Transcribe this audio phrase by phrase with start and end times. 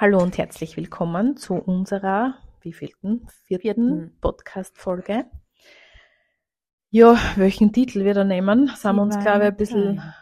[0.00, 3.26] Hallo und herzlich willkommen zu unserer wievielten?
[3.46, 4.16] Vierten, Vierten.
[4.20, 5.24] Podcast-Folge.
[6.90, 10.14] Ja, welchen Titel wir da nehmen, sind wir uns, glaube ich, ein bisschen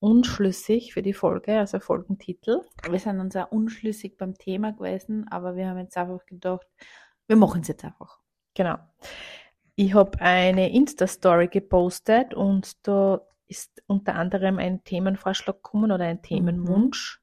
[0.00, 2.60] unschlüssig für die Folge, also Folgentitel.
[2.86, 6.66] Wir sind uns auch unschlüssig beim Thema gewesen, aber wir haben jetzt einfach gedacht,
[7.26, 8.18] wir machen es jetzt einfach.
[8.52, 8.76] Genau.
[9.76, 16.20] Ich habe eine Insta-Story gepostet und da ist unter anderem ein Themenvorschlag gekommen oder ein
[16.20, 17.21] Themenwunsch.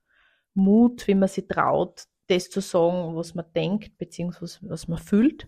[0.54, 5.48] Mut, wie man sich traut, das zu sagen, was man denkt, beziehungsweise was man fühlt.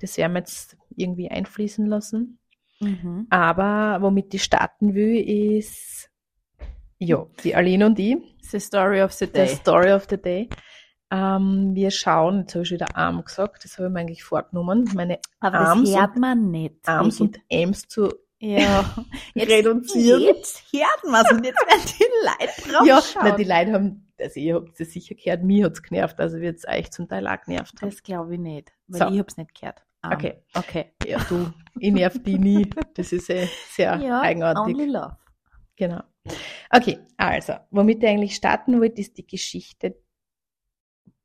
[0.00, 2.38] Das werden wir jetzt irgendwie einfließen lassen.
[3.30, 5.16] Aber womit ich starten will,
[5.58, 6.10] ist
[6.98, 9.48] ja, die Aline und ich, The story of the the day.
[9.48, 10.48] Story of the Day.
[11.10, 14.88] Ähm, wir schauen, jetzt habe ich wieder Arm gesagt, das habe ich mir eigentlich vorgenommen,
[14.94, 16.76] meine aber Arms das hört man nicht.
[16.86, 17.38] Arms und.
[17.48, 18.84] Äms zu ja.
[19.36, 20.22] reduzieren.
[20.22, 24.11] Jetzt hört man es und jetzt werden die Leute drauf Ja, na, die Leute haben,
[24.22, 27.26] also ihr habt es sicher gehört, mir hat's genervt, also wird es euch zum Teil
[27.26, 27.90] auch genervt haben.
[27.90, 29.14] Das glaube ich nicht, weil So.
[29.14, 29.82] ich hab's nicht gehört.
[30.02, 30.42] Ah, Okay.
[30.54, 30.86] Okay.
[31.06, 32.68] Ja, du, ich nerv die nie.
[32.94, 34.74] Das ist eh sehr eigenartig.
[34.74, 35.16] only love.
[35.76, 36.02] Genau.
[36.70, 39.96] Okay, also, womit ich eigentlich starten wollte, ist die Geschichte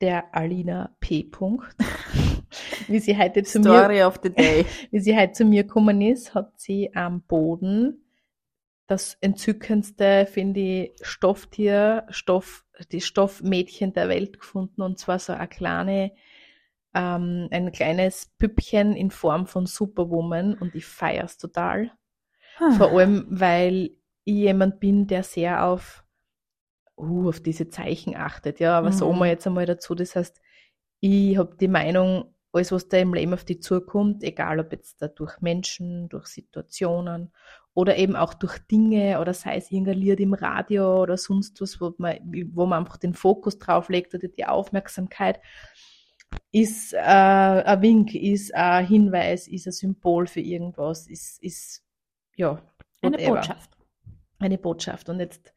[0.02, 1.24] der Alina P.
[1.24, 1.76] Punkt.
[2.88, 4.66] Wie sie heute zu mir, Story of the day.
[4.92, 8.07] wie sie heute zu mir gekommen ist, hat sie am Boden
[8.88, 15.48] das entzückendste, finde ich, Stofftier, Stoff, die Stoffmädchen der Welt gefunden und zwar so eine
[15.48, 16.12] kleine,
[16.94, 21.92] ähm, ein kleines Püppchen in Form von Superwoman und ich feier's total.
[22.78, 23.92] Vor allem, weil
[24.24, 26.04] ich jemand bin, der sehr auf,
[26.98, 28.60] uh, auf diese Zeichen achtet.
[28.60, 28.94] Ja, aber Mhm.
[28.94, 29.96] sagen wir jetzt einmal dazu.
[29.96, 30.42] Das heißt,
[31.00, 35.02] ich habe die Meinung, alles, was da im Leben auf die zukommt, egal ob jetzt
[35.02, 37.32] da durch Menschen, durch Situationen
[37.78, 41.80] oder eben auch durch Dinge oder sei es irgendein Lied im Radio oder sonst was,
[41.80, 42.18] wo man,
[42.52, 45.40] wo man einfach den Fokus drauf legt oder die Aufmerksamkeit,
[46.52, 51.84] ist äh, ein Wink, ist ein Hinweis, ist ein Symbol für irgendwas, ist, ist
[52.36, 52.60] ja,
[53.04, 53.36] Eine whatever.
[53.36, 53.78] Botschaft.
[54.40, 55.10] Eine Botschaft.
[55.10, 55.54] Und jetzt,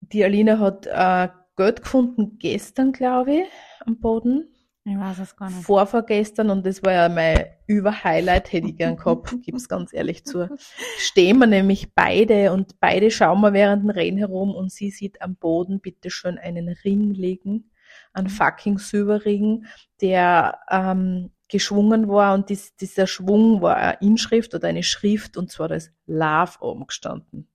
[0.00, 1.28] die Alina hat äh,
[1.58, 3.48] Geld gefunden gestern, glaube ich,
[3.84, 4.53] am Boden.
[4.86, 5.64] Ich weiß es gar nicht.
[5.64, 10.50] Vorvorgestern und das war ja mein Über-Highlight, hätte ich gern gehabt, gib's ganz ehrlich zu.
[10.98, 15.22] Stehen wir nämlich beide und beide schauen wir während dem Reden herum und sie sieht
[15.22, 17.70] am Boden bitte schön einen Ring liegen,
[18.12, 19.64] einen fucking Silberring,
[20.02, 25.50] der ähm, geschwungen war und dies, dieser Schwung war eine Inschrift oder eine Schrift und
[25.50, 27.48] zwar das Love oben gestanden.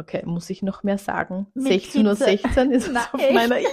[0.00, 1.48] Okay, muss ich noch mehr sagen?
[1.54, 2.24] Mit 16.16 Uhr Glitzer.
[2.24, 3.34] 16 ist es auf echt?
[3.34, 3.68] meiner, ja!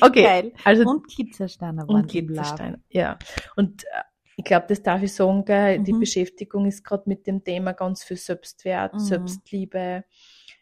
[0.00, 0.52] Okay, Geil.
[0.64, 2.08] also Und Glitzersteine waren und.
[2.10, 2.80] Glitzersteine.
[2.90, 3.18] Ja.
[3.56, 3.86] Und äh,
[4.36, 6.00] ich glaube, das darf ich sagen, gell, die Mhm.
[6.00, 8.98] Beschäftigung ist gerade mit dem Thema ganz viel Selbstwert, Mhm.
[8.98, 10.04] Selbstliebe.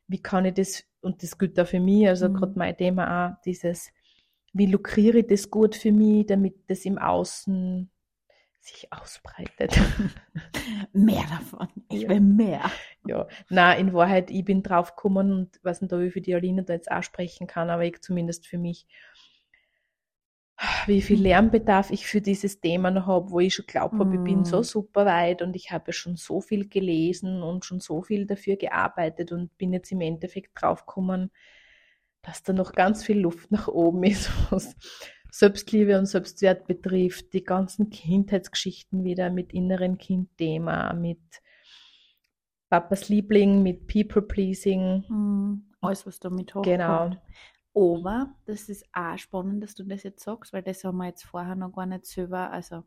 [0.06, 2.34] Wie kann ich das, und das gilt auch für mich, also Mhm.
[2.34, 3.90] gerade mein Thema auch, dieses,
[4.52, 7.90] wie lukriere ich das gut für mich, damit das im Außen
[8.64, 9.78] sich ausbreitet.
[10.92, 11.68] Mehr davon.
[11.88, 12.08] Ich Ja.
[12.08, 12.70] will mehr.
[13.04, 16.34] ja, na, in Wahrheit, ich bin drauf gekommen und weiß nicht, ob ich für die
[16.34, 18.86] Aline da jetzt auch sprechen kann, aber ich zumindest für mich,
[20.86, 24.22] wie viel Lernbedarf ich für dieses Thema noch habe, wo ich schon glaube, habe, ich
[24.22, 24.62] bin so Mm.
[24.62, 29.32] super weit und ich habe schon so viel gelesen und schon so viel dafür gearbeitet
[29.32, 31.30] und bin jetzt im Endeffekt drauf gekommen,
[32.22, 34.76] dass da noch ganz viel Luft nach oben ist, was
[35.36, 41.18] Selbstliebe und Selbstwert betrifft, die ganzen Kindheitsgeschichten wieder mit inneren Kindthema, mit
[42.70, 45.04] Papas Liebling, mit People Pleasing.
[45.08, 45.74] Mhm.
[45.80, 46.66] Alles, was damit hochkommt.
[46.66, 47.16] Genau.
[47.74, 51.24] Aber das ist auch spannend, dass du das jetzt sagst, weil das haben wir jetzt
[51.24, 52.84] vorher noch gar nicht selber, also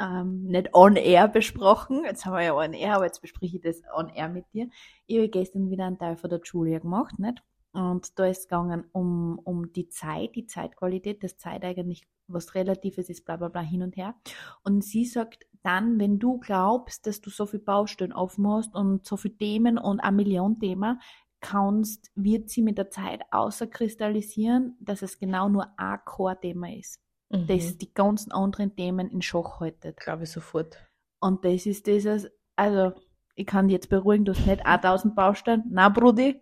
[0.00, 2.02] ähm, nicht on air besprochen.
[2.04, 4.68] Jetzt haben wir ja on air, aber jetzt bespreche ich das on air mit dir.
[5.06, 7.44] Ich habe gestern wieder einen Teil von der Julia gemacht, nicht?
[7.74, 12.54] Und da ist es gegangen um, um die Zeit, die Zeitqualität, dass Zeit eigentlich was
[12.54, 14.14] Relatives ist, bla bla bla hin und her.
[14.62, 19.04] Und sie sagt dann, wenn du glaubst, dass du so viel Baustellen offen hast und
[19.04, 21.00] so viele Themen und eine Million Themen,
[21.40, 27.00] kannst, wird sie mit der Zeit außerkristallisieren, dass es genau nur ein Core-Thema ist,
[27.30, 27.46] Mhm.
[27.46, 29.98] das die ganzen anderen Themen in Schach haltet.
[29.98, 30.78] glaube ich sofort.
[31.20, 32.92] Und das ist dieses, also
[33.34, 35.64] ich kann dich jetzt beruhigen, du hast nicht 1000 Baustellen.
[35.68, 36.40] Na, Brudi,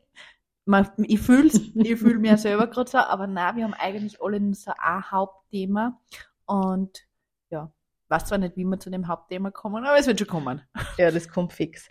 [0.64, 4.41] man, ich fühl's, ich fühle mir selber gerade so, aber na, wir haben eigentlich alle
[4.41, 6.00] nur so ein Hauptthema
[6.47, 7.06] und
[7.50, 7.73] ja,
[8.09, 10.62] weiß zwar nicht, wie wir zu dem Hauptthema kommen, aber es wird schon kommen.
[10.99, 11.88] Ja, das kommt fix.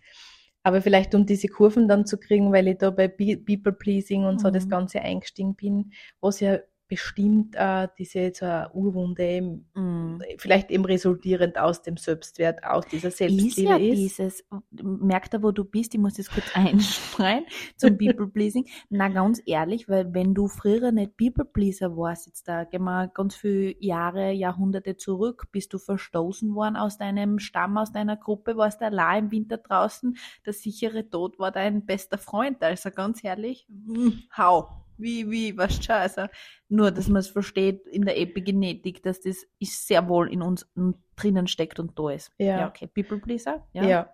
[0.63, 4.25] Aber vielleicht um diese Kurven dann zu kriegen, weil ich da bei Be- People Pleasing
[4.25, 4.53] und so Mhm.
[4.53, 6.59] das Ganze eingestiegen bin, was ja
[6.91, 10.19] bestimmt äh, diese so eine Urwunde, Mm.
[10.37, 13.95] vielleicht eben resultierend aus dem Selbstwert, aus dieser ist Selbstliebe ja ist.
[13.95, 17.45] dieses, merkt er, wo du bist, ich muss das kurz einstreuen
[17.77, 18.67] zum People-Pleasing.
[18.89, 23.35] Na, ganz ehrlich, weil wenn du früher nicht People-Pleaser warst, jetzt da gehen wir ganz
[23.35, 28.81] viele Jahre, Jahrhunderte zurück, bist du verstoßen worden aus deinem Stamm, aus deiner Gruppe, warst
[28.81, 34.23] allein im Winter draußen, der sichere Tod war dein bester Freund, also ganz ehrlich, hm,
[34.37, 34.67] hau.
[35.01, 36.27] Wie, wie, was schon, also
[36.69, 40.69] nur, dass man es versteht in der Epigenetik, dass das ist sehr wohl in uns
[41.15, 42.31] drinnen steckt und da ist.
[42.37, 42.59] Ja.
[42.59, 42.87] ja okay.
[42.87, 43.67] People Pleaser?
[43.73, 44.13] Ja.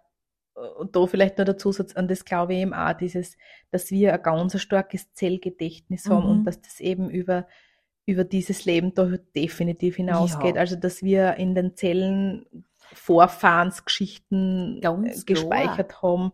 [0.80, 3.38] Und da vielleicht noch der Zusatz an das glaube ich eben auch, dieses,
[3.70, 6.32] dass wir ein ganz starkes Zellgedächtnis haben Mhm.
[6.32, 7.48] und dass das eben über,
[8.08, 9.06] über dieses Leben da
[9.36, 10.56] definitiv hinausgeht.
[10.56, 10.62] Ja.
[10.62, 12.48] Also dass wir in den Zellen
[12.94, 16.32] Vorfahrensgeschichten Ganz äh, gespeichert haben.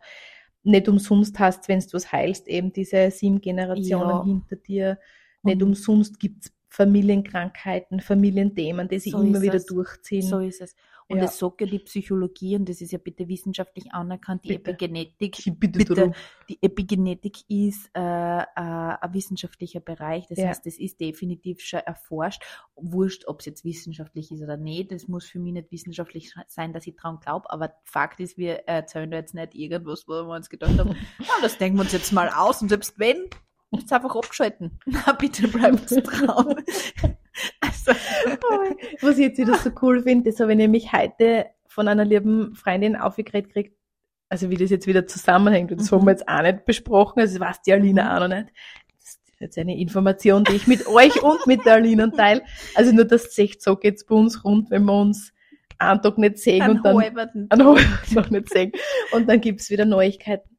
[0.64, 4.24] Nicht umsonst hast, wenn du was heilst, eben diese sieben Generationen Ja.
[4.24, 4.98] hinter dir.
[5.44, 9.66] Nicht Und- umsonst gibt's Familienkrankheiten, Familienthemen, die sich So immer wieder es.
[9.66, 10.24] durchziehen.
[10.24, 10.76] So ist es.
[11.14, 11.26] Und Ja.
[11.26, 14.72] das sagt ja die Psychologie, und das ist ja bitte wissenschaftlich anerkannt, die Bitte.
[14.72, 15.38] Epigenetik.
[15.60, 16.12] Bitte, Bitte,
[16.50, 20.26] die Epigenetik ist äh, äh, ein wissenschaftlicher Bereich.
[20.28, 20.48] Das Ja.
[20.48, 22.42] heißt, das ist definitiv schon erforscht.
[22.76, 24.92] Wurscht, ob es jetzt wissenschaftlich ist oder nicht.
[24.92, 27.50] Das muss für mich nicht wissenschaftlich sein, dass ich dran glaube.
[27.52, 31.28] Aber Fakt ist, wir erzählen da jetzt nicht irgendwas, wo wir uns gedacht haben, na,
[31.44, 32.60] das denken wir uns jetzt mal aus.
[32.64, 33.28] Und selbst wenn,
[33.72, 34.80] jetzt einfach abgeschalten.
[34.86, 36.56] Na, bitte bleibt dran.
[37.62, 37.92] Also,
[39.02, 42.56] Was ich jetzt wieder so cool finde, das habe ich nämlich heute von einer lieben
[42.56, 43.76] Freundin aufgekriegt gekriegt,
[44.30, 45.96] also wie das jetzt wieder zusammenhängt, und das Mhm.
[45.98, 48.50] haben wir jetzt auch nicht besprochen, also das weiß die Alina auch noch nicht.
[49.00, 52.42] Das ist jetzt eine Information, die ich mit euch und mit der Alina teile.
[52.76, 55.34] Also nur, dass ihr seht, so geht's bei uns rund, wenn wir uns
[55.80, 57.84] einen Tag nicht sehen und dann halberten einen halben
[58.14, 58.72] noch nicht sehen.
[59.12, 60.50] Und dann gibt's wieder Neuigkeiten.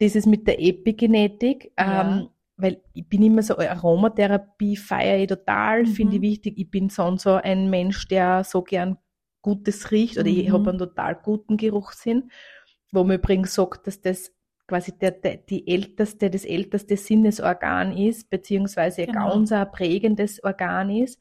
[0.00, 2.18] Dieses mit der Epigenetik, Ja.
[2.18, 5.86] ähm, weil ich bin immer so, Aromatherapie feiere ich total, Mhm.
[5.86, 6.54] finde ich wichtig.
[6.58, 8.98] Ich bin sonst so ein Mensch, der so gern
[9.42, 10.52] Gutes riecht oder ich Mhm.
[10.52, 12.30] habe einen total guten Geruchssinn,
[12.92, 14.32] wo man übrigens sagt, dass das
[14.66, 19.28] quasi der, der, die älteste, das älteste Sinnesorgan ist, beziehungsweise ein Genau.
[19.30, 21.20] ganz ein prägendes Organ ist.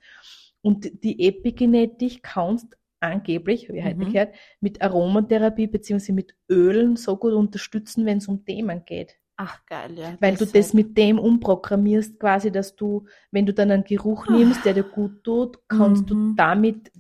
[0.62, 4.13] Und die Epigenetik kannst angeblich, habe ich heute Mhm.
[4.13, 9.18] gehört, mit Aromatherapie beziehungsweise mit Ölen so gut unterstützen, wenn es um Themen geht.
[9.45, 10.16] Ach, geil, ja.
[10.22, 14.63] Weil du das mit dem umprogrammierst, quasi, dass du, wenn du dann einen Geruch nimmst,
[14.66, 16.36] der dir gut tut, kannst du Mhm.
[16.36, 16.92] damit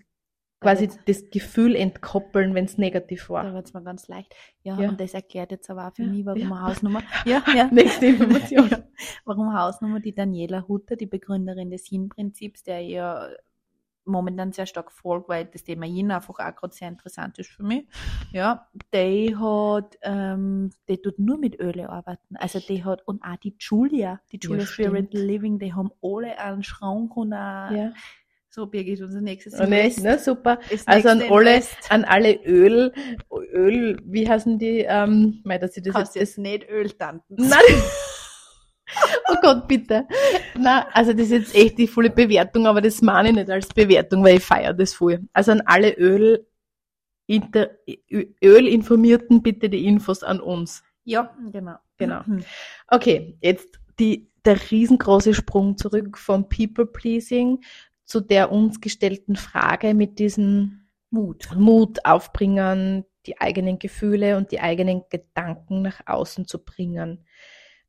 [0.59, 3.53] quasi jetzt- das Gefühl entkoppeln, wenn es negativ Da war.
[3.53, 4.33] wird es mal ganz leicht.
[4.63, 4.89] Ja, Ja.
[4.89, 6.61] und das erklärt jetzt aber auch für Ja, mich, warum ja.
[6.61, 7.01] Hausnummer.
[7.25, 7.65] Ja, ja.
[7.71, 8.69] Nächste Information.
[9.25, 13.27] Warum Hausnummer die Daniela Hutter, die Begründerin des Yin-Prinzips, der ja
[14.05, 17.63] momentan sehr stark folgt, weil das Thema Yin einfach auch gerade sehr interessant ist für
[17.63, 17.87] mich.
[18.31, 22.35] Ja, die hat, ähm, die tut nur mit Öle arbeiten.
[22.37, 25.23] Also die hat, und auch die Julia, die Ja, Julia Spirit stimmt.
[25.25, 27.93] Living, die haben alle einen Schrank und ein, Ja.
[28.49, 30.59] so Birgit, unser nächstes Und ne, ne, super.
[30.85, 31.91] Also an alle, Invest.
[31.91, 32.91] an alle Öl,
[33.51, 37.35] Öl, wie heißen die, ähm, mei, dass ich das Kannst jetzt, jetzt nicht Öltanten.
[37.37, 37.59] Nein.
[39.27, 40.07] Oh Gott, bitte.
[40.57, 43.67] Na, also das ist jetzt echt die volle Bewertung, aber das meine ich nicht als
[43.67, 45.21] Bewertung, weil ich feiere das voll.
[45.33, 46.45] Also an alle Öl,
[47.27, 47.71] Inter,
[48.43, 50.83] Ölinformierten bitte die Infos an uns.
[51.05, 51.75] Ja, genau.
[51.97, 52.21] Genau.
[52.25, 52.43] Mhm.
[52.87, 57.63] Okay, jetzt die, der riesengroße Sprung zurück vom People Pleasing
[58.05, 61.49] zu der uns gestellten Frage mit diesem Mut.
[61.55, 67.25] Mut aufbringen, die eigenen Gefühle und die eigenen Gedanken nach außen zu bringen.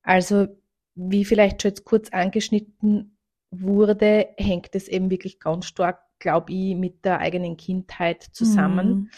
[0.02, 0.46] Also,
[0.94, 3.18] wie vielleicht schon jetzt kurz angeschnitten
[3.50, 8.88] wurde, hängt es eben wirklich ganz stark, glaube ich, mit der eigenen Kindheit zusammen.
[8.88, 9.10] Mhm.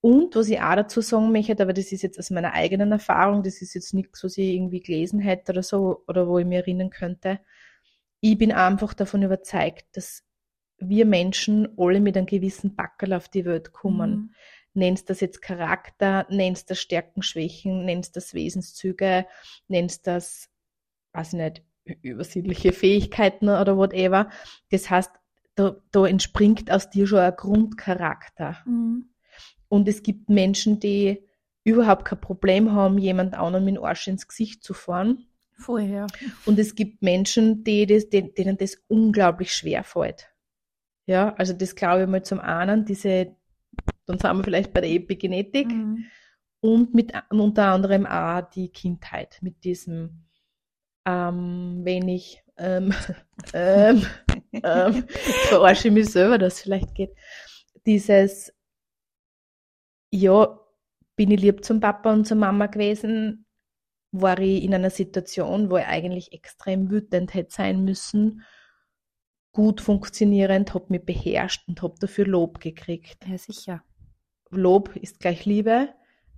[0.00, 3.42] Und was ich auch dazu sagen möchte, aber das ist jetzt aus meiner eigenen Erfahrung,
[3.42, 6.60] das ist jetzt nichts, was ich irgendwie gelesen hätte oder so, oder wo ich mir
[6.60, 7.40] erinnern könnte.
[8.20, 10.24] Ich bin einfach davon überzeugt, dass
[10.78, 14.10] wir Menschen alle mit einem gewissen Backel auf die Welt kommen.
[14.10, 14.34] Mhm.
[14.74, 19.26] Nennst das jetzt Charakter, nennst das Stärken, Schwächen, nennst das Wesenszüge,
[19.66, 20.48] nennst das,
[21.18, 21.62] weiß ich nicht,
[22.02, 24.30] übersinnliche Fähigkeiten oder whatever.
[24.70, 25.10] Das heißt,
[25.54, 28.58] da, da entspringt aus dir schon ein Grundcharakter.
[28.64, 29.10] Mhm.
[29.68, 31.24] Und es gibt Menschen, die
[31.64, 35.26] überhaupt kein Problem haben, jemand anderen mit dem Arsch ins Gesicht zu fahren.
[35.56, 36.06] Vorher.
[36.46, 40.30] Und es gibt Menschen, die das, denen, denen das unglaublich schwer fällt.
[41.06, 43.34] Ja, also das glaube ich mal zum einen, diese,
[44.06, 46.04] dann sind wir vielleicht bei der Epigenetik Mhm.
[46.60, 50.27] und mit unter anderem auch die Kindheit mit diesem
[51.08, 52.92] ähm, wenig ähm,
[53.54, 54.04] ähm,
[54.52, 55.04] ähm,
[55.48, 57.14] verarsche ich mich selber, dass es vielleicht geht.
[57.86, 58.52] Dieses
[60.10, 60.58] ja,
[61.16, 63.46] bin ich lieb zum Papa und zur Mama gewesen,
[64.10, 68.42] war ich in einer Situation, wo ich eigentlich extrem wütend hätte sein müssen
[69.58, 73.26] gut funktionierend, habe mich beherrscht und habe dafür Lob gekriegt.
[73.26, 73.82] Ja, sicher.
[74.50, 75.88] Lob ist gleich Liebe.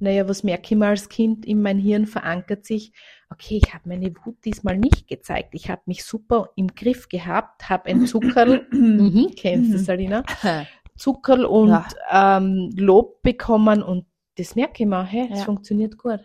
[0.00, 1.44] Naja, was merke ich mal als Kind?
[1.44, 2.92] In mein Hirn verankert sich,
[3.30, 5.50] okay, ich habe meine Wut diesmal nicht gezeigt.
[5.54, 10.24] Ich habe mich super im Griff gehabt, habe ein Zuckerl, mhm, kennst du das, Alina?
[10.96, 12.38] Zuckerl und Ja.
[12.38, 15.44] ähm, Lob bekommen und das merke ich mal, hey, das Ja.
[15.44, 16.20] funktioniert gut.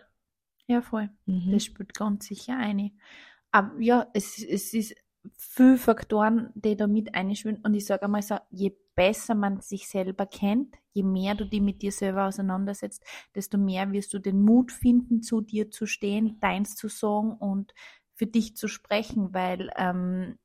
[0.66, 1.10] Ja, voll.
[1.26, 1.52] Mhm.
[1.52, 2.92] Das spielt ganz sicher eine.
[3.52, 4.94] Aber ja, es, es ist
[5.36, 7.60] viele Faktoren, die da mit einschwimmen.
[7.62, 11.60] Und ich sage einmal so, je besser man sich selber kennt, je mehr du dich
[11.60, 16.38] mit dir selber auseinandersetzt, desto mehr wirst du den Mut finden, zu dir zu stehen,
[16.40, 17.74] deins zu sagen und
[18.14, 20.38] für dich zu sprechen, weil ähm,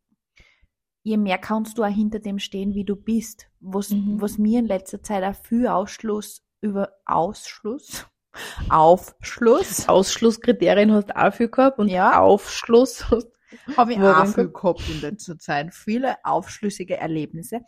[1.03, 3.47] je mehr kannst du auch hinter dem stehen, wie du bist.
[3.59, 4.21] Was, Mhm.
[4.21, 8.05] was mir in letzter Zeit auch viel Ausschluss über Ausschluss,
[8.69, 12.19] Aufschluss, Ausschlusskriterien hast du auch viel gehabt und Ja.
[12.19, 13.27] Aufschluss hast
[13.75, 15.73] Habe ich auch viel gehabt in letzter Zeit.
[15.73, 17.61] Viele aufschlüssige Erlebnisse.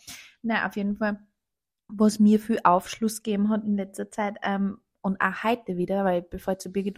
[0.45, 1.19] Na, auf jeden Fall,
[1.89, 6.21] was mir viel Aufschluss gegeben hat in letzter Zeit, ähm, und auch heute wieder, weil
[6.23, 6.97] bevor ich zu Birgit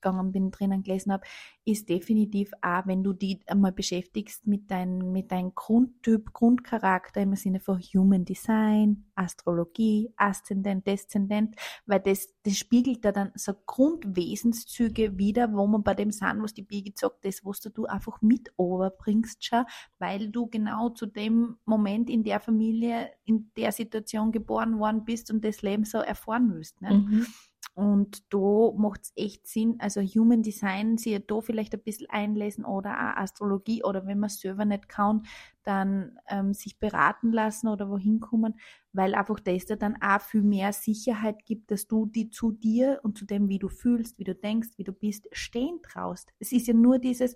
[0.00, 1.26] gegangen bin, drinnen gelesen habe,
[1.64, 7.34] ist definitiv auch, wenn du die einmal beschäftigst mit deinem mit deinem Grundtyp, Grundcharakter im
[7.36, 15.18] Sinne von Human Design, Astrologie, Aszendent, Deszendent, weil das, das spiegelt da dann so Grundwesenszüge
[15.18, 18.52] wieder, wo man bei dem sind, was die Birgit sagt, das, was du einfach mit
[18.56, 19.64] overbringst schon,
[19.98, 25.30] weil du genau zu dem Moment in der Familie, in der Situation geboren worden bist
[25.30, 26.80] und das Leben so erfahren willst.
[26.80, 26.94] Ne?
[26.94, 27.26] Mhm.
[27.78, 32.64] Und da macht es echt Sinn, also Human Design, sich da vielleicht ein bisschen einlesen
[32.64, 35.22] oder auch Astrologie oder wenn man es selber nicht kann,
[35.62, 38.58] dann ähm, sich beraten lassen oder wohin kommen,
[38.92, 42.98] weil einfach das dir dann auch viel mehr Sicherheit gibt, dass du die zu dir
[43.04, 46.32] und zu dem, wie du fühlst, wie du denkst, wie du bist, stehen traust.
[46.40, 47.34] Es ist ja nur dieses,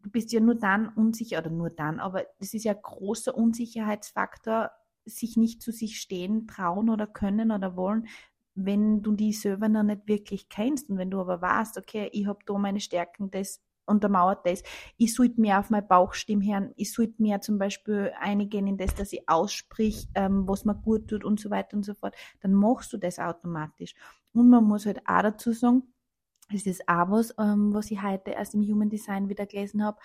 [0.00, 4.70] du bist ja nur dann unsicher oder nur dann, aber es ist ja großer Unsicherheitsfaktor,
[5.04, 8.08] sich nicht zu sich stehen, trauen oder können oder wollen,
[8.54, 12.26] wenn du die selber noch nicht wirklich kennst und wenn du aber weißt, okay, ich
[12.26, 14.62] habe da meine Stärken, das untermauert das,
[14.96, 18.94] ich sollte mehr auf meine Bauchstimme hören, ich sollte mehr zum Beispiel eingehen in das,
[18.94, 22.54] dass ich aussprich, ähm, was mir gut tut und so weiter und so fort, dann
[22.54, 23.94] machst du das automatisch.
[24.32, 25.82] Und man muss halt auch dazu sagen,
[26.52, 29.98] es ist auch was, ähm, was ich heute erst im Human Design wieder gelesen habe,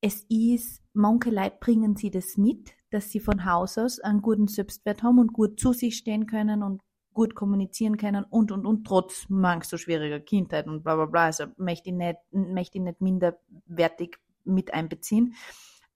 [0.00, 4.46] es ist, manche Leute bringen sie das mit, dass sie von Haus aus einen guten
[4.46, 6.82] Selbstwert haben und gut zu sich stehen können und
[7.18, 11.24] gut kommunizieren können und, und, und, trotz manchmal so schwieriger Kindheit und bla, bla, bla.
[11.24, 15.34] Also möchte ich nicht, möchte ich nicht minderwertig mit einbeziehen.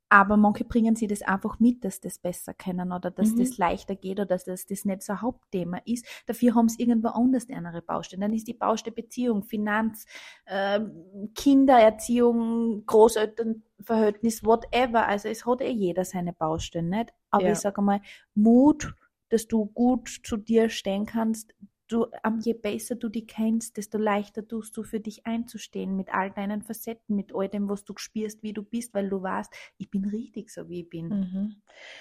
[0.09, 3.39] Aber manche bringen sie das einfach mit, dass das besser können oder dass Mhm.
[3.39, 6.05] das leichter geht oder dass das, das nicht so ein Hauptthema ist.
[6.27, 8.21] Dafür haben sie irgendwo anders andere Baustellen.
[8.21, 10.05] Dann ist die Baustelle Beziehung, Finanz,
[10.49, 15.07] ähm, Kindererziehung, Großelternverhältnis, whatever.
[15.07, 17.15] Also es hat eh jeder seine Baustellen, nicht?
[17.31, 17.53] Aber Ja.
[17.53, 18.01] ich sage mal,
[18.35, 18.95] Mut,
[19.33, 21.55] dass du gut zu dir stehen kannst.
[21.89, 22.07] Du,
[22.43, 26.63] je besser du dich kennst, desto leichter tust du für dich einzustehen mit all deinen
[26.63, 30.05] Facetten, mit all dem, was du spürst, wie du bist, weil du weißt, ich bin
[30.07, 31.09] richtig so, wie ich bin.
[31.09, 31.57] Mhm.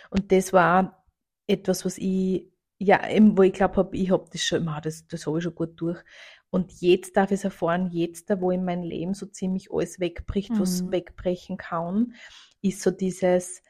[0.10, 1.06] Und das war
[1.48, 2.48] etwas, was ich,
[2.80, 5.56] ja, eben, wo ich glaube habe, ich habe das schon, das, das habe ich schon
[5.56, 6.02] gut durch.
[6.50, 10.00] Und jetzt darf ich es erfahren, jetzt da, wo in meinem Leben so ziemlich alles
[10.00, 10.92] wegbricht, was Mhm.
[10.92, 12.14] wegbrechen kann,
[12.62, 13.62] ist so dieses,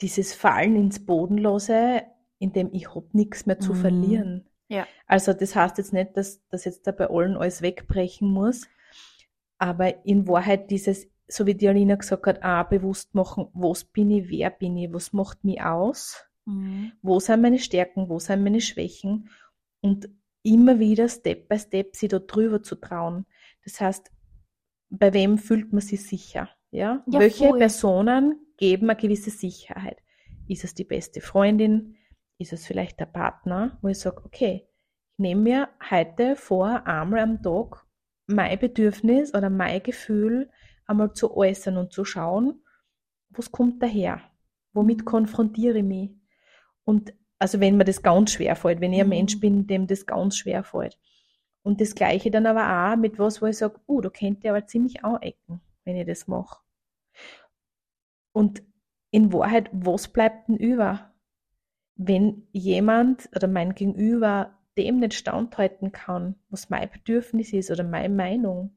[0.00, 2.02] dieses Fallen ins Bodenlose,
[2.38, 3.76] in dem ich hab nichts mehr zu Mhm.
[3.76, 4.48] verlieren.
[4.68, 4.86] Ja.
[5.06, 8.66] Also das heißt jetzt nicht, dass, dass jetzt da bei allen alles wegbrechen muss,
[9.58, 14.10] aber in Wahrheit dieses, so wie die Alina gesagt hat, auch bewusst machen, was bin
[14.10, 16.92] ich, wer bin ich, was macht mich aus, Mhm.
[17.02, 19.30] wo sind meine Stärken, wo sind meine Schwächen
[19.80, 20.08] und
[20.42, 23.26] immer wieder Step by Step sich da drüber zu trauen.
[23.64, 24.12] Das heißt,
[24.90, 26.48] bei wem fühlt man sich sicher?
[26.70, 27.02] Ja?
[27.08, 27.58] Ja, Welche voll.
[27.58, 29.98] Personen geben eine gewisse Sicherheit?
[30.46, 31.96] Ist es die beste Freundin?
[32.38, 34.68] Ist es vielleicht der Partner, wo ich sage, okay,
[35.12, 37.86] ich nehme mir heute vor, einmal am Tag
[38.26, 40.50] mein Bedürfnis oder mein Gefühl
[40.86, 42.62] einmal zu äußern und zu schauen,
[43.30, 44.20] was kommt daher?
[44.72, 46.10] Womit konfrontiere ich mich?
[46.84, 49.10] Und also wenn mir das ganz schwer fällt, wenn ich ein Mhm.
[49.10, 50.98] Mensch bin, dem das ganz schwer fällt.
[51.62, 54.50] Und das Gleiche dann aber auch mit was, wo ich sage, uh, da könnte ich
[54.50, 56.60] aber ziemlich anecken, wenn ich das mache.
[58.32, 58.62] Und
[59.10, 61.12] in Wahrheit, was bleibt denn über?
[61.96, 68.14] Wenn jemand oder mein Gegenüber dem nicht standhalten kann, was mein Bedürfnis ist oder meine
[68.14, 68.76] Meinung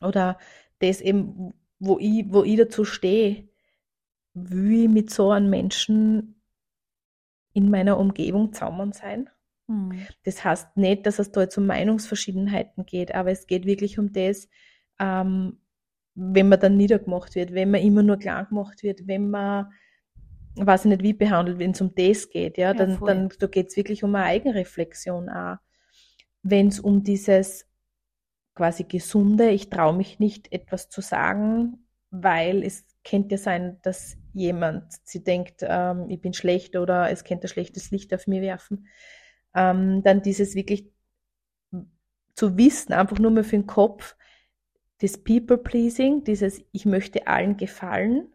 [0.00, 0.38] oder
[0.78, 3.48] das eben, wo ich, wo ich dazu stehe,
[4.34, 6.40] will ich mit so einem Menschen
[7.52, 9.28] in meiner Umgebung zusammen sein.
[9.66, 10.06] Mhm.
[10.24, 14.12] Das heißt nicht, dass es da jetzt um Meinungsverschiedenheiten geht, aber es geht wirklich um
[14.12, 14.48] das,
[14.98, 15.58] ähm,
[16.14, 19.72] wenn man dann niedergemacht wird, wenn man immer nur klar gemacht wird, wenn man
[20.66, 23.08] weiß ich nicht, wie behandelt, wenn es um das geht, ja, Ja, dann, voll.
[23.08, 25.56] dann da geht es wirklich um eine Eigenreflexion auch.
[26.42, 27.66] Wenn es um dieses
[28.54, 34.16] quasi gesunde, ich traue mich nicht, etwas zu sagen, weil es könnte ja sein, dass
[34.32, 38.42] jemand sie denkt, ähm, ich bin schlecht oder es könnte ein schlechtes Licht auf mir
[38.42, 38.88] werfen.
[39.54, 40.90] Ähm, dann dieses wirklich
[42.34, 44.16] zu wissen, einfach nur mal für den Kopf,
[45.00, 48.28] das People-Pleasing, dieses ich möchte allen gefallen.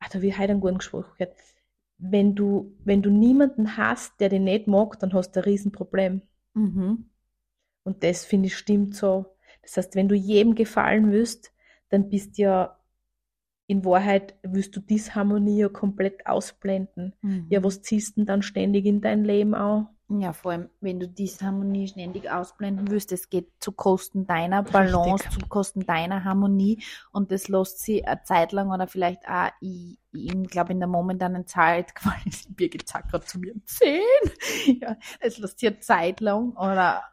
[0.00, 1.36] Ach, da habe ich heute einen guten Spruch gehört.
[2.00, 6.22] Wenn du, wenn du niemanden hast, der dich nicht mag, dann hast du ein Riesenproblem.
[6.54, 7.10] Mhm.
[7.84, 9.26] Und das finde ich stimmt so.
[9.62, 11.52] Das heißt, wenn du jedem gefallen willst,
[11.90, 12.79] dann bist ja
[13.70, 17.14] in Wahrheit, willst du Disharmonie ja komplett ausblenden.
[17.22, 17.46] Mhm.
[17.50, 19.86] Ja, was ziehst du denn dann ständig in dein Leben auch?
[20.08, 24.64] Ja, vor allem, wenn du diese Harmonie ständig ausblenden willst, es geht zu Kosten deiner
[24.64, 25.40] Balance, Richtig.
[25.44, 30.00] zu Kosten deiner Harmonie und das lässt sie eine Zeit lang oder vielleicht auch, ich,
[30.10, 34.00] ich glaube, in der momentanen Zeit, quasi, Birgit sagt gerade zu mir, zehn,
[34.80, 37.04] ja, es lässt sie eine Zeit lang oder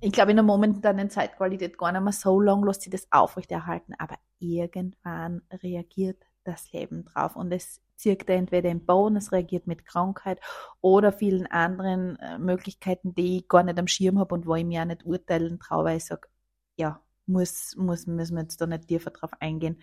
[0.00, 3.94] ich glaube, in der momentanen Zeitqualität gar nicht mehr so lang lässt sie das aufrechterhalten,
[3.98, 9.84] aber irgendwann reagiert das Leben drauf und es zirkt entweder im Boden, es reagiert mit
[9.84, 10.40] Krankheit
[10.80, 14.64] oder vielen anderen äh, Möglichkeiten, die ich gar nicht am Schirm habe und wo ich
[14.64, 16.28] mir auch nicht urteilen traue, weil ich sage,
[16.76, 19.82] ja, muss, muss, müssen wir jetzt da nicht tiefer drauf eingehen.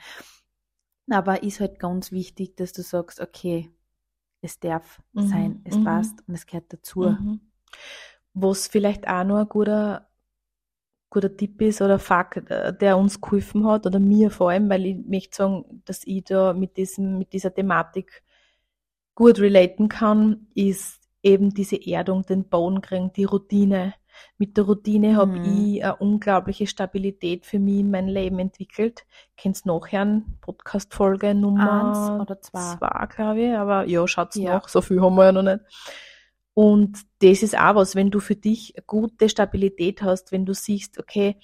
[1.10, 3.72] Aber ist halt ganz wichtig, dass du sagst, okay,
[4.42, 5.80] es darf Mhm, sein, es mhm.
[5.80, 7.06] passt und es gehört dazu.
[7.06, 7.40] Mhm.
[8.36, 10.08] Was vielleicht auch noch ein guter,
[11.10, 14.98] guter Tipp ist oder Fakt, der uns geholfen hat, oder mir vor allem, weil ich
[15.08, 18.24] möchte sagen, dass ich da mit diesem, mit dieser Thematik
[19.16, 23.94] gut relaten kann, ist eben diese Erdung, den Boden kriegen, die Routine.
[24.38, 25.46] Mit der Routine habe Mhm.
[25.46, 29.06] ich eine unglaubliche Stabilität für mich in mein Leben entwickelt.
[29.38, 32.76] Kennst nachher Podcast-Folge Nummer Eins oder zwei.
[32.78, 34.56] zwei, glaube ich, aber ja, schaut's Ja.
[34.56, 35.60] nach, so viel haben wir ja noch nicht.
[36.56, 40.54] Und das ist auch was, wenn du für dich eine gute Stabilität hast, wenn du
[40.56, 41.36] siehst, okay,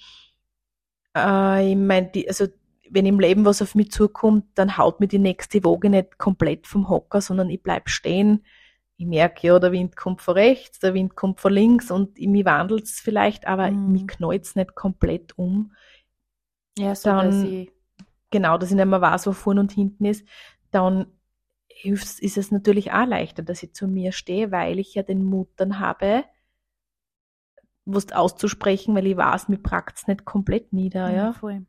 [1.16, 2.46] äh, ich mein, die, also
[2.90, 6.66] wenn im Leben was auf mich zukommt, dann haut mir die nächste Woge nicht komplett
[6.66, 8.44] vom Hocker, sondern ich bleib stehen.
[8.96, 12.44] Ich merke, ja, der Wind kommt von rechts, der Wind kommt von links und mich
[12.44, 13.92] wandelt's vielleicht, aber Mhm.
[13.92, 15.72] mich knallt's nicht komplett um
[16.78, 17.70] Ja, so Dann- dass ich,
[18.30, 20.26] genau, dass ich nicht mehr weiß, wo vorne und hinten ist,
[20.70, 21.06] dann
[21.84, 25.48] ist es natürlich auch leichter, dass ich zu mir stehe, weil ich ja den Mut
[25.56, 26.24] dann habe,
[27.84, 31.32] was auszusprechen, weil ich weiß, mir prackt's nicht komplett nieder, ja.
[31.32, 31.66] voll.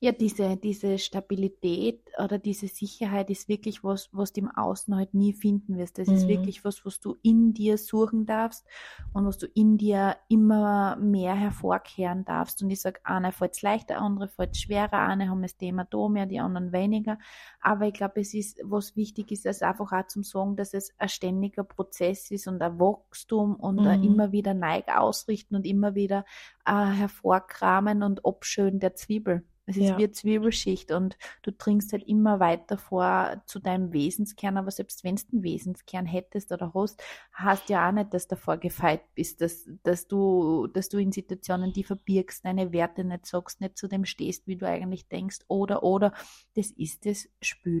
[0.00, 5.14] Ja, diese, diese Stabilität oder diese Sicherheit ist wirklich was, was du im Außen halt
[5.14, 5.98] nie finden wirst.
[5.98, 6.26] Das ist Mhm.
[6.28, 8.66] wirklich was, was du in dir suchen darfst
[9.12, 12.62] und was du in dir immer mehr hervorkehren darfst.
[12.62, 16.26] Und ich sag, eine fällt leichter, andere fällt schwerer, eine haben das Thema da mehr,
[16.26, 17.18] die anderen weniger.
[17.60, 20.92] Aber ich glaube, es ist, was wichtig ist, ist einfach auch zum Sagen, dass es
[20.98, 24.00] ein ständiger Prozess ist und ein Wachstum und ein Mhm.
[24.00, 26.24] immer wieder Neig ausrichten und immer wieder
[26.66, 29.44] äh, hervorkramen und abschön der Zwiebel.
[29.68, 29.96] Es ist Ja.
[29.96, 35.02] wie eine Zwiebelschicht und du dringst halt immer weiter vor zu deinem Wesenskern, aber selbst
[35.02, 37.02] wenn du einen Wesenskern hättest oder hast,
[37.32, 41.10] hast ja auch nicht, dass du davor gefeit bist, dass, dass du, dass du in
[41.10, 45.40] Situationen die verbirgst, deine Werte nicht sagst, nicht zu dem stehst, wie du eigentlich denkst,
[45.48, 46.12] oder, oder,
[46.54, 47.28] das ist das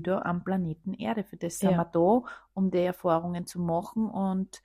[0.04, 1.22] da am Planeten Erde.
[1.22, 1.76] Für das sind Ja.
[1.76, 2.22] wir da,
[2.54, 4.60] um die Erfahrungen zu machen und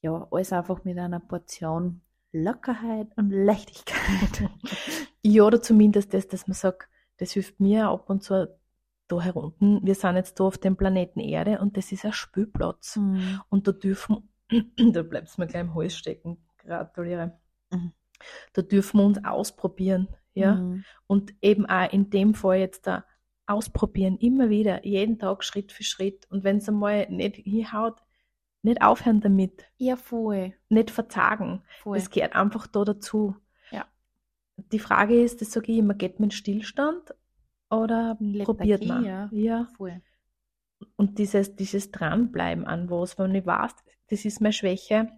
[0.00, 2.00] ja, alles einfach mit einer Portion
[2.32, 4.50] Lockerheit und Leichtigkeit.
[5.22, 8.48] Ja, oder zumindest das, dass man sagt, das hilft mir ab und zu
[9.08, 9.80] da herunten.
[9.82, 12.96] Wir sind jetzt da auf dem Planeten Erde und das ist ein Spielplatz.
[12.96, 13.40] Mhm.
[13.48, 14.28] Und da dürfen,
[14.76, 17.38] da bleibt's mir gleich im Hals stecken, gratuliere.
[17.70, 17.92] Mhm.
[18.52, 20.54] Da dürfen wir uns ausprobieren, ja.
[20.54, 20.84] Mhm.
[21.06, 23.04] Und eben auch in dem Fall jetzt da
[23.46, 26.26] ausprobieren, immer wieder, jeden Tag Schritt für Schritt.
[26.30, 28.00] Und wenn es einmal nicht hinhaut,
[28.62, 30.54] nicht aufhören damit, Ja, voll.
[30.68, 31.62] nicht verzagen.
[31.82, 31.96] voll.
[31.98, 33.36] Es gehört einfach da dazu.
[33.70, 33.86] Ja.
[34.56, 37.14] Die Frage ist, das sage ich immer, geht man in Stillstand
[37.70, 39.04] oder Lethargie, probiert man?
[39.04, 39.28] ja.
[39.32, 39.68] ja.
[39.76, 40.00] voll.
[40.96, 43.74] Und dieses, dieses Dranbleiben an was, wenn ich weiß,
[44.08, 45.08] das ist meine Schwäche,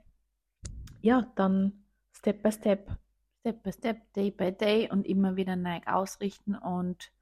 [1.00, 2.96] ja, dann Step by Step.
[3.40, 7.12] Step by Step, Day by Day und immer wieder neu ausrichten und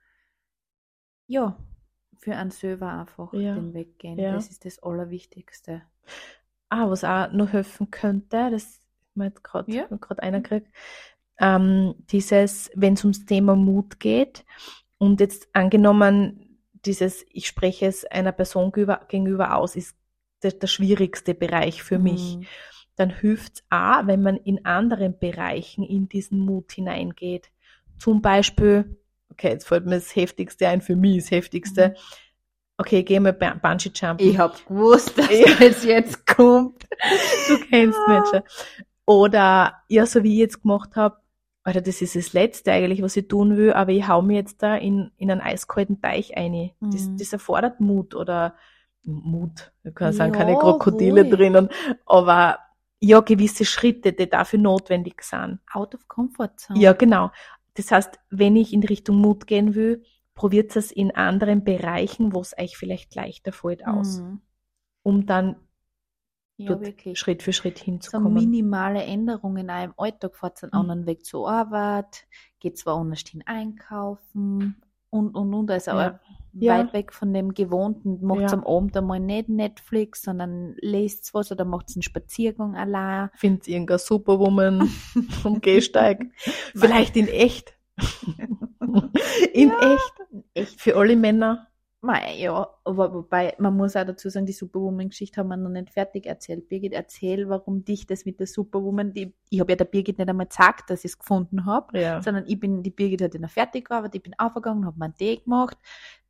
[1.27, 1.57] ja,
[2.18, 3.55] für einen selber einfach Ja.
[3.55, 4.18] den Weg gehen.
[4.18, 4.33] Ja.
[4.33, 5.83] Das ist das Allerwichtigste.
[6.68, 8.81] Ah, was auch noch helfen könnte, das
[9.14, 9.87] mir jetzt gerade Ja.
[9.88, 10.68] gerade einer kriegt,
[11.38, 14.44] ähm, dieses, wenn es ums Thema Mut geht
[14.98, 19.96] und jetzt angenommen, dieses, ich spreche es einer Person gegenüber, aus, ist
[20.42, 22.37] der, der schwierigste Bereich für mich.
[22.38, 22.46] Mhm.
[22.96, 27.51] Dann hilft es auch, wenn man in anderen Bereichen in diesen Mut hineingeht.
[27.98, 28.98] Zum Beispiel,
[29.33, 31.95] okay, jetzt fällt mir das Heftigste ein, für mich das Heftigste,
[32.79, 34.27] Okay, geh mal Bungee Jumpen.
[34.27, 35.47] Ich hab gewusst, dass Ja.
[35.61, 36.83] es jetzt kommt.
[37.49, 38.42] Du kennst mich schon.
[39.07, 41.18] Oder, ja, so wie ich jetzt gemacht habe,
[41.64, 44.62] Alter, das ist das Letzte eigentlich, was ich tun will, aber ich hau mir jetzt
[44.62, 46.71] da in, in einen eiskalten Teich ein.
[46.81, 47.18] Das, Mhm.
[47.18, 48.57] das erfordert Mut oder
[49.05, 49.73] Mut.
[49.85, 51.31] Ich kann sagen, Ja, keine Krokodile wohl.
[51.31, 51.68] drinnen,
[52.07, 52.59] aber
[53.01, 55.61] ja, gewisse Schritte, die dafür notwendig sind.
[55.73, 56.81] Out of comfort zone.
[56.81, 57.31] Ja, genau.
[57.75, 60.03] Das heißt, wenn ich in Richtung Mut gehen will,
[60.35, 64.41] probiert es in anderen Bereichen, wo es euch vielleicht leichter fällt, aus, Mhm.
[65.03, 65.57] um dann
[66.59, 66.79] Ja.
[67.15, 68.35] Schritt für Schritt So hinzukommen.
[68.35, 70.37] minimale Änderungen auch im Alltag.
[70.37, 70.79] Fahrt einen Mhm.
[70.79, 72.27] anderen Weg zur Arbeit,
[72.61, 74.77] geht zwar anders hin einkaufen
[75.11, 75.71] und, und, und.
[75.71, 76.21] Also Ja.
[76.55, 76.79] Ja.
[76.79, 78.25] weit weg von dem Gewohnten.
[78.25, 78.53] Macht Ja.
[78.53, 83.31] am Abend einmal nicht Netflix, sondern lest was oder macht einen Spaziergang allein.
[83.35, 84.88] findet irgendein Superwoman
[85.43, 86.27] vom Gehsteig.
[86.75, 87.75] Vielleicht in echt.
[89.53, 89.95] In Ja.
[89.95, 90.15] echt.
[90.55, 90.81] Echt.
[90.81, 91.69] Für alle Männer.
[92.05, 95.88] Mei, ja, aber wobei, man muss auch dazu sagen, die Superwoman-Geschichte haben wir noch nicht
[95.91, 96.69] fertig erzählt.
[96.69, 100.29] Birgit, erzähl, warum dich das mit der Superwoman, die, ich habe ja der Birgit nicht
[100.29, 102.21] einmal gesagt, dass ich es gefunden habe, Ja.
[102.21, 105.15] sondern ich bin, die Birgit hat ja noch fertig gearbeitet, ich bin aufgegangen, habe meinen
[105.15, 105.77] Tee gemacht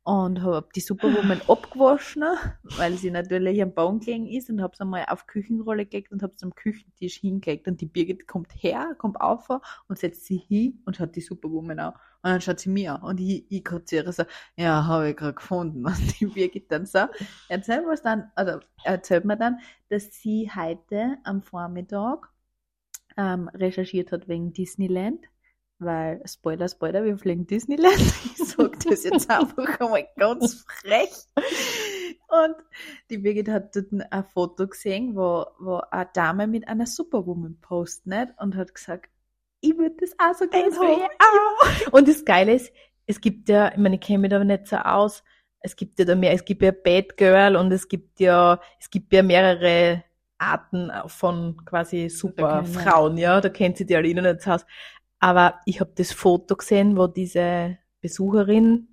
[0.03, 2.23] und habe die Superwoman abgewaschen,
[2.77, 6.21] weil sie natürlich am Baum gelegen ist und habe es einmal auf Küchenrolle gelegt und
[6.21, 9.49] habe es am Küchentisch hingelegt und die Birgit kommt her, kommt auf
[9.87, 11.93] und setzt sie hin und schaut die Superwoman an.
[12.23, 14.23] Und dann schaut sie mir an und ich, ich gerade zu ihr so,
[14.55, 15.85] ja, habe ich gerade gefunden.
[15.85, 16.99] Und die Birgit dann so,
[17.49, 22.29] erzählt was dann, also erzählt mir dann, dass sie heute am Vormittag
[23.17, 25.25] ähm, recherchiert hat wegen Disneyland,
[25.85, 27.95] weil, Spoiler, Spoiler, wir fliegen Disneyland.
[28.43, 31.09] Ich sag das jetzt einfach einmal ganz frech.
[32.27, 32.55] Und
[33.09, 38.07] die Birgit hat dort ein Foto gesehen, wo, wo eine Dame mit einer Superwoman postet,
[38.07, 38.27] nicht?
[38.39, 39.09] Und hat gesagt,
[39.61, 41.91] ich würde das auch so gerne haben.
[41.91, 42.71] Und das Geile ist,
[43.05, 45.23] es gibt ja, ich meine, ich kenne mich da nicht so aus,
[45.59, 48.89] es gibt ja da mehr, es gibt ja Bad Girl und es gibt ja, es
[48.89, 50.03] gibt ja mehrere
[50.37, 52.09] Arten von quasi.
[52.09, 54.65] Superfrauen, ja, da kennt sie die alle nicht aus.
[55.23, 58.89] Aber ich habe das Foto gesehen, wo diese Besucherin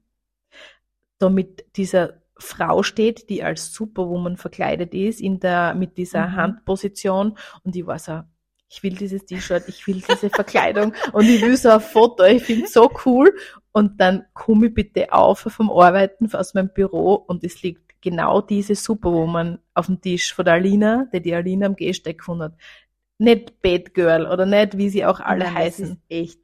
[1.18, 6.36] da mit dieser Frau steht, die als Superwoman verkleidet ist, in der, mit dieser Mhm.
[6.36, 8.20] Handposition und ich war so,
[8.68, 12.44] ich will dieses T-Shirt, ich will diese Verkleidung und ich will so ein Foto, ich
[12.44, 13.36] finde so cool.
[13.72, 18.40] Und dann komme ich bitte auf vom Arbeiten aus meinem Büro und es liegt genau
[18.40, 22.54] diese Superwoman auf dem Tisch von der Alina, die die Alina am Gehsteig gefunden hat.
[23.20, 25.86] Nicht Bad Girl oder nicht, wie sie auch alle Nein, das heißen.
[25.86, 26.40] ist echt,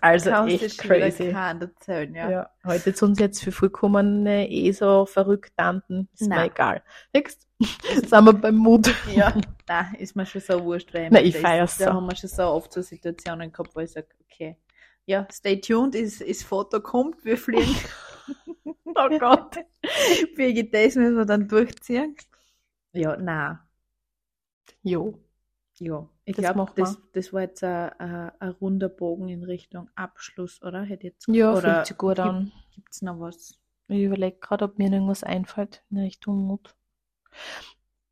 [0.00, 1.30] Also echt crazy.
[1.30, 2.30] keinem erzählen, ja.
[2.30, 2.50] Ja.
[2.64, 6.08] heute sind uns jetzt für vollkommene eh so verrückt Tanten.
[6.14, 6.50] Ist mir Nein.
[6.50, 6.82] egal.
[7.12, 7.46] Next.
[7.94, 8.92] Sind wir beim Mut.
[9.14, 9.32] Ja,
[9.68, 11.92] nein, ist mir schon so wurscht, weil Nein, ich feier's Da so.
[11.92, 14.56] haben wir schon so oft so Situationen gehabt, wo ich sage, okay,
[15.06, 17.74] ja, stay tuned, ist, ist Foto kommt, wir fliegen.
[19.00, 19.56] Oh Gott.
[20.36, 22.16] Birgit, das müssen wir dann durchziehen.
[22.92, 23.58] Ja, nein,
[24.82, 25.14] Jo.
[25.80, 26.08] Ja.
[26.24, 30.82] Ich Das glaube, das, das war jetzt ein, runder Bogen in Richtung Abschluss, oder?
[30.82, 32.52] Hätte jetzt Ja, oder fühlt sich gut gibt- an.
[32.74, 33.58] Gibt's noch was?
[33.88, 36.74] Ich überlege gerade, ob mir irgendwas einfällt in Richtung Mut.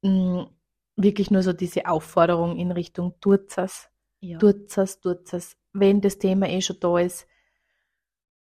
[0.03, 0.45] Mm,
[0.99, 4.39] Wirklich nur so diese Aufforderung in Richtung tut's es, Ja.
[4.39, 5.57] tut's es, tut's es.
[5.75, 7.27] Wenn das Thema eh schon da ist,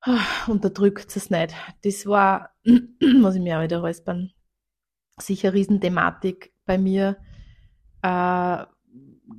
[0.49, 1.55] unterdrückt es nicht.
[1.85, 4.33] Das war, muss ich mir auch wieder räuspern,
[5.19, 7.19] sicher eine Riesenthematik bei mir.
[8.03, 8.65] Äh,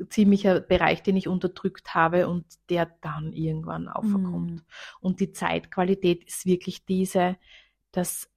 [0.10, 4.52] ziemlicher Bereich, den ich unterdrückt habe und der dann irgendwann aufkommt.
[4.52, 4.62] Mhm.
[5.00, 7.38] Und die Zeitqualität ist wirklich diese,
[7.92, 8.30] dass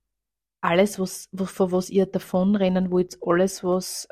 [0.60, 4.08] alles, was, vor was ihr davonrennen wollt, alles, was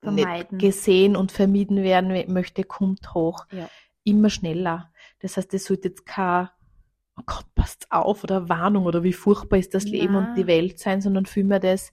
[0.00, 0.56] Vermeiden.
[0.56, 3.46] nicht gesehen und vermieden werden we- möchte, kommt hoch.
[3.50, 3.68] Ja.
[4.04, 4.92] Immer schneller.
[5.20, 6.48] Das heißt, es sollte jetzt kein,
[7.16, 10.28] oh Gott, passt auf oder Warnung oder wie furchtbar ist das Leben Na.
[10.28, 11.92] und die Welt sein, sondern vielmehr das,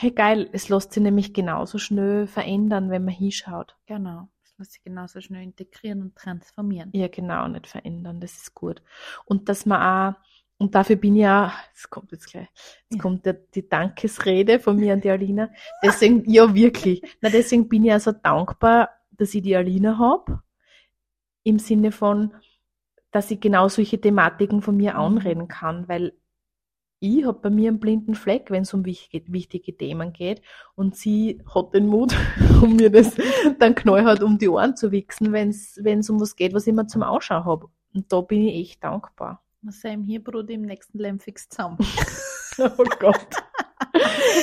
[0.00, 3.76] hey geil, es lässt sich nämlich genauso schnell verändern, wenn man hinschaut.
[3.86, 4.28] Genau.
[4.42, 6.90] Das lässt sich genauso schnell integrieren und transformieren.
[6.94, 8.80] Ja, genau, nicht verändern, das ist gut.
[9.24, 10.18] Und dass man auch,
[10.58, 12.46] und dafür bin ich ja, es kommt jetzt gleich,
[12.90, 12.98] jetzt Ja.
[13.02, 15.50] kommt der, die Dankesrede von mir an die Alina.
[15.82, 20.42] Deswegen, ja wirklich, na deswegen bin ich ja so dankbar, dass ich die Alina hab
[21.42, 22.34] Im Sinne von,
[23.10, 24.98] dass ich genau solche Thematiken von mir Mhm.
[25.00, 26.12] anreden kann, weil
[27.00, 30.42] ich habe bei mir einen blinden Fleck, wenn es um wichtige, Themen geht.
[30.74, 32.14] Und sie hat den Mut,
[32.62, 33.16] um mir das
[33.58, 36.88] dann knallhart um die Ohren zu wichsen, wenn es um was geht, was ich immer
[36.88, 37.68] zum Ausschauen habe.
[37.94, 39.42] Und da bin ich echt dankbar.
[39.70, 41.78] Same hier, Bruder, im nächsten Leben fix zusammen.
[42.60, 43.36] Oh Gott.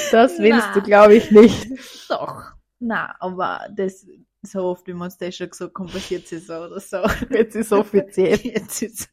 [0.09, 0.73] Das willst Na.
[0.73, 1.67] du, glaube ich, nicht.
[2.07, 2.53] Doch.
[2.79, 4.07] Na, aber das,
[4.41, 7.01] so oft, wie wir uns das schon gesagt haben, passiert es so oder so.
[7.29, 8.39] Jetzt ist offiziell.
[8.43, 9.09] Jetzt ist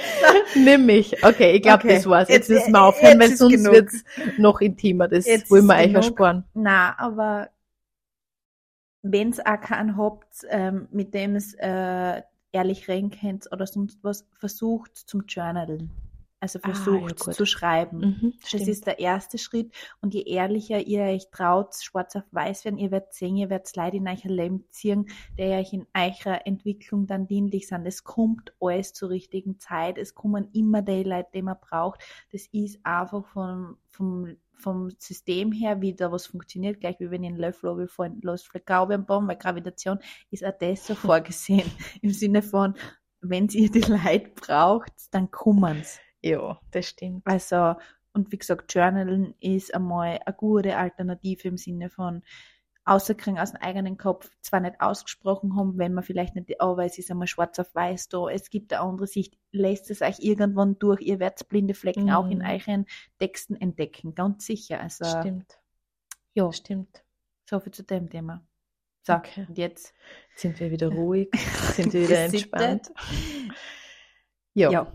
[0.54, 1.22] Nimm mich.
[1.24, 1.94] Okay, ich glaube, Okay.
[1.96, 2.28] das war's.
[2.28, 3.72] Jetzt, Jetzt- müssen wir aufhören, weil sonst genug.
[3.72, 4.04] wird's
[4.38, 5.08] noch intimer.
[5.08, 6.44] Das Jetzt wollen wir euch ersparen.
[6.54, 7.50] Na, aber
[9.02, 14.26] wenn's auch keinen habt, ähm, mit dem es äh, ehrlich reden könnt oder sonst was,
[14.38, 15.90] versucht zum Journalen.
[16.54, 17.34] Also Ah, versucht ja, gut.
[17.34, 17.98] zu schreiben.
[17.98, 18.68] Mhm, Das stimmt.
[18.68, 19.72] ist der erste Schritt.
[20.00, 23.74] Und je ehrlicher ihr euch traut, schwarz auf weiß werden, ihr werdet sehen, ihr werdet
[23.76, 25.06] Leute in euer Leben ziehen,
[25.38, 27.86] die euch in eurer Entwicklung dann dienlich sind.
[27.86, 29.98] Es kommt alles zur richtigen Zeit.
[29.98, 32.00] Es kommen immer die Leute, die man braucht.
[32.32, 37.22] Das ist einfach vom, vom, vom System her, wie da was funktioniert, gleich wie wenn
[37.24, 39.98] ich einen Löffel runterfallen lässt, vielleicht Glaube am Baum, weil Gravitation
[40.30, 41.70] ist auch das so vorgesehen.
[42.02, 42.74] Im Sinne von,
[43.20, 45.98] wenn ihr die Leute braucht, dann kommen's.
[46.26, 47.26] Ja, das stimmt.
[47.26, 47.76] Also,
[48.12, 52.22] und wie gesagt, Journalen ist einmal eine gute Alternative im Sinne von
[52.84, 56.98] außerkriegen aus dem eigenen Kopf, zwar nicht ausgesprochen haben, wenn man vielleicht nicht, aber es
[56.98, 60.78] ist einmal schwarz auf weiß da, es gibt eine andere Sicht, lässt es euch irgendwann
[60.78, 62.44] durch, ihr werdet blinde Flecken auch in Mhm.
[62.46, 62.86] euren
[63.18, 64.80] Texten entdecken, ganz sicher.
[64.80, 65.58] Also, Stimmt.
[66.34, 67.04] ja, Stimmt.
[67.48, 68.46] so viel zu dem Thema.
[69.02, 69.46] So, Okay.
[69.48, 69.92] und jetzt
[70.36, 71.28] Sind wir wieder ruhig?
[71.74, 72.90] Sind wir wieder entspannt?
[74.54, 74.70] Ja.
[74.70, 74.92] Ja,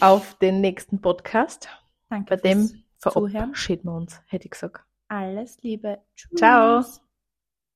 [0.00, 1.68] Auf den nächsten Podcast.
[2.08, 4.84] danke Bei dem verabschieden wir uns, hätte ich gesagt.
[5.08, 5.98] Alles Liebe.
[6.14, 6.38] Tschüss.
[6.38, 6.84] Ciao.